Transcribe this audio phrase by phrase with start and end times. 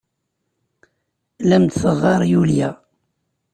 [1.47, 2.69] La am-d-teɣɣar Julia.